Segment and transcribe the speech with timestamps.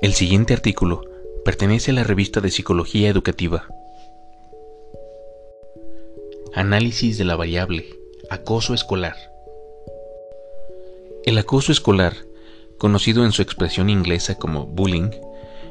[0.00, 1.02] El siguiente artículo
[1.44, 3.66] pertenece a la revista de Psicología Educativa.
[6.54, 7.84] Análisis de la variable
[8.30, 9.16] acoso escolar.
[11.24, 12.14] El acoso escolar,
[12.78, 15.10] conocido en su expresión inglesa como bullying,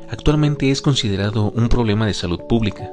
[0.10, 2.92] actualmente es considerado un problema de salud pública.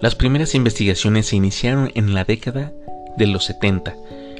[0.00, 2.72] Las primeras investigaciones se iniciaron en la década
[3.16, 3.96] de los 70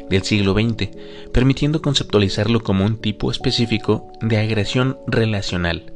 [0.08, 0.88] del siglo XX,
[1.32, 5.92] permitiendo conceptualizarlo como un tipo específico de agresión relacional.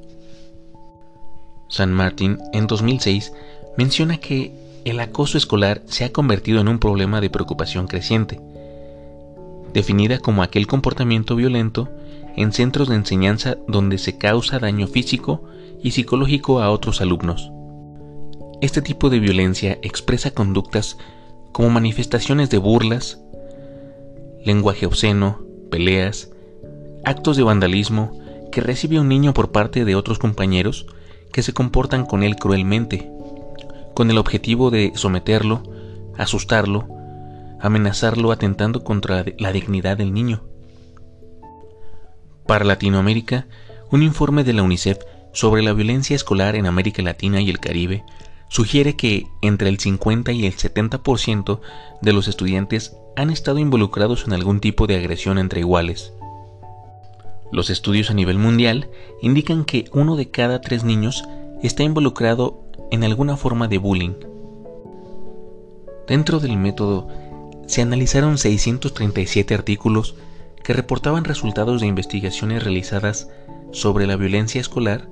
[1.68, 3.32] San Martin, en 2006,
[3.76, 4.52] menciona que
[4.84, 8.40] el acoso escolar se ha convertido en un problema de preocupación creciente,
[9.72, 11.88] definida como aquel comportamiento violento
[12.36, 15.42] en centros de enseñanza donde se causa daño físico
[15.82, 17.50] y psicológico a otros alumnos.
[18.60, 20.96] Este tipo de violencia expresa conductas
[21.52, 23.20] como manifestaciones de burlas,
[24.46, 26.30] lenguaje obsceno, peleas,
[27.04, 28.18] actos de vandalismo
[28.52, 30.86] que recibe un niño por parte de otros compañeros
[31.32, 33.10] que se comportan con él cruelmente,
[33.92, 35.64] con el objetivo de someterlo,
[36.16, 36.86] asustarlo,
[37.60, 40.44] amenazarlo atentando contra la dignidad del niño.
[42.46, 43.46] Para Latinoamérica,
[43.90, 44.98] un informe de la UNICEF
[45.32, 48.04] sobre la violencia escolar en América Latina y el Caribe
[48.48, 51.60] sugiere que entre el 50 y el 70%
[52.00, 56.12] de los estudiantes han estado involucrados en algún tipo de agresión entre iguales.
[57.52, 58.90] Los estudios a nivel mundial
[59.22, 61.24] indican que uno de cada tres niños
[61.62, 64.14] está involucrado en alguna forma de bullying.
[66.06, 67.08] Dentro del método
[67.66, 70.14] se analizaron 637 artículos
[70.62, 73.28] que reportaban resultados de investigaciones realizadas
[73.72, 75.08] sobre la violencia escolar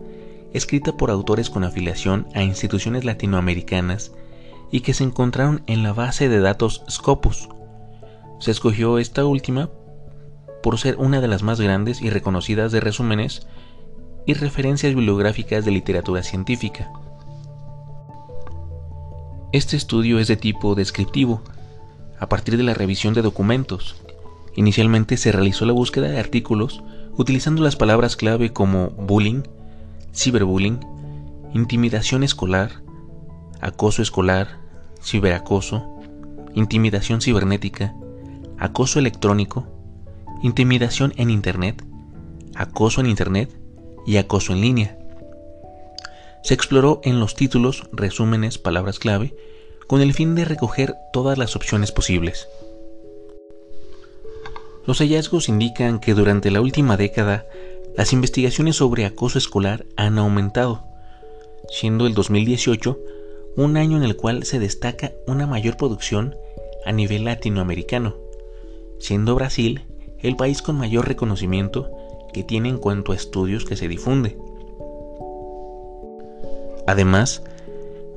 [0.55, 4.13] escrita por autores con afiliación a instituciones latinoamericanas
[4.71, 7.49] y que se encontraron en la base de datos Scopus.
[8.39, 9.69] Se escogió esta última
[10.63, 13.47] por ser una de las más grandes y reconocidas de resúmenes
[14.27, 16.91] y referencias bibliográficas de literatura científica.
[19.53, 21.43] Este estudio es de tipo descriptivo,
[22.19, 23.97] a partir de la revisión de documentos.
[24.57, 26.83] Inicialmente se realizó la búsqueda de artículos
[27.17, 29.43] utilizando las palabras clave como bullying,
[30.15, 30.81] ciberbullying,
[31.53, 32.83] intimidación escolar,
[33.61, 34.61] acoso escolar,
[35.03, 35.99] ciberacoso,
[36.55, 37.95] intimidación cibernética,
[38.59, 39.67] acoso electrónico,
[40.43, 41.85] intimidación en Internet,
[42.55, 43.51] acoso en Internet
[44.07, 44.99] y acoso en línea.
[46.43, 49.35] Se exploró en los títulos, resúmenes, palabras clave,
[49.87, 52.49] con el fin de recoger todas las opciones posibles.
[54.87, 57.47] Los hallazgos indican que durante la última década
[57.97, 60.85] las investigaciones sobre acoso escolar han aumentado,
[61.69, 62.99] siendo el 2018
[63.57, 66.35] un año en el cual se destaca una mayor producción
[66.85, 68.17] a nivel latinoamericano,
[68.99, 69.83] siendo Brasil
[70.19, 71.91] el país con mayor reconocimiento
[72.33, 74.37] que tiene en cuanto a estudios que se difunde.
[76.87, 77.43] Además,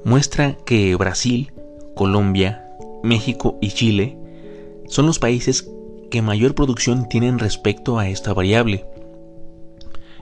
[0.03, 1.51] muestra que Brasil,
[1.93, 4.17] Colombia, México y Chile
[4.87, 5.69] son los países
[6.09, 8.85] que mayor producción tienen respecto a esta variable,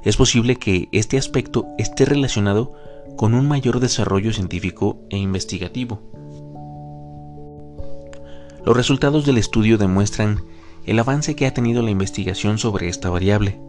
[0.05, 2.73] es posible que este aspecto esté relacionado
[3.17, 5.99] con un mayor desarrollo científico e investigativo.
[8.63, 10.43] Los resultados del estudio demuestran
[10.85, 13.59] el avance que ha tenido la investigación sobre esta variable.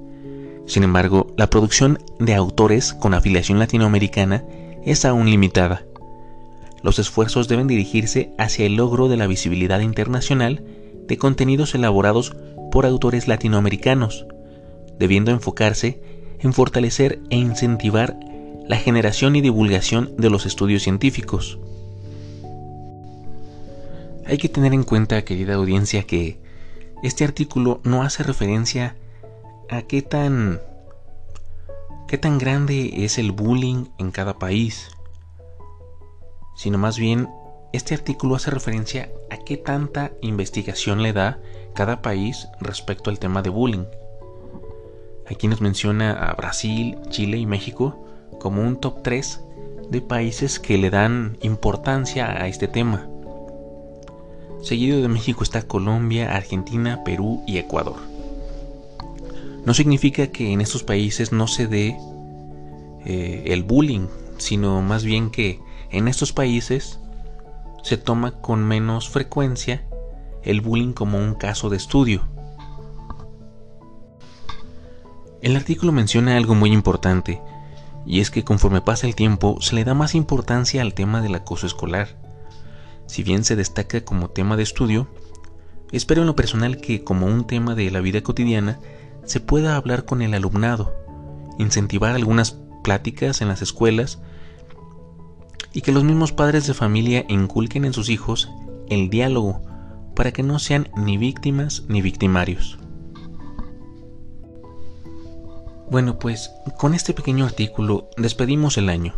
[0.67, 4.45] Sin embargo, la producción de autores con afiliación latinoamericana
[4.85, 5.85] es aún limitada.
[6.83, 10.63] Los esfuerzos deben dirigirse hacia el logro de la visibilidad internacional
[11.07, 12.37] de contenidos elaborados
[12.71, 14.27] por autores latinoamericanos,
[14.99, 18.19] debiendo enfocarse en fortalecer e incentivar
[18.69, 21.59] la generación y divulgación de los estudios científicos.
[24.27, 26.41] Hay que tener en cuenta, querida audiencia, que
[27.03, 28.97] este artículo no hace referencia
[29.69, 30.61] a qué tan
[32.09, 34.91] qué tan grande es el bullying en cada país,
[36.57, 37.29] sino más bien
[37.73, 41.41] este artículo hace referencia a qué tanta investigación le da
[41.75, 43.85] cada país respecto al tema de bullying.
[45.31, 48.07] Aquí nos menciona a Brasil, Chile y México
[48.39, 49.41] como un top 3
[49.91, 53.09] de países que le dan importancia a este tema.
[54.63, 57.97] Seguido de México está Colombia, Argentina, Perú y Ecuador.
[59.65, 61.97] No significa que en estos países no se dé
[63.05, 64.07] eh, el bullying,
[64.39, 67.01] sino más bien que en estos países
[67.83, 69.85] se toma con menos frecuencia
[70.43, 72.36] el bullying como un caso de estudio.
[75.43, 77.41] El artículo menciona algo muy importante,
[78.07, 81.35] y es que conforme pasa el tiempo se le da más importancia al tema del
[81.35, 82.09] acoso escolar.
[83.07, 85.09] Si bien se destaca como tema de estudio,
[85.93, 88.79] espero en lo personal que como un tema de la vida cotidiana
[89.25, 91.07] se pueda hablar con el alumnado
[91.59, 94.21] incentivar algunas pláticas en las escuelas
[95.73, 98.51] y que los mismos padres de familia inculquen en sus hijos
[98.89, 99.63] el diálogo
[100.15, 102.79] para que no sean ni víctimas ni victimarios.
[105.89, 109.15] Bueno, pues con este pequeño artículo despedimos el año.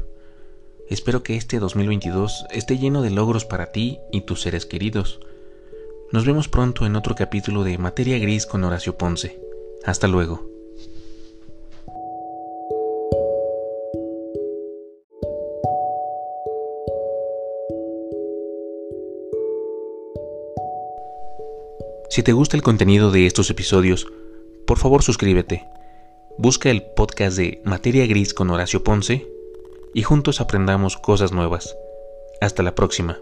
[0.91, 5.21] Espero que este 2022 esté lleno de logros para ti y tus seres queridos.
[6.13, 9.41] Nos vemos pronto en otro capítulo de Materia Gris con Horacio Ponce.
[9.85, 10.47] Hasta luego.
[22.11, 24.07] Si te gusta el contenido de estos episodios,
[24.67, 25.67] por favor suscríbete.
[26.41, 29.27] Busca el podcast de Materia Gris con Horacio Ponce
[29.93, 31.77] y juntos aprendamos cosas nuevas.
[32.41, 33.19] Hasta la próxima.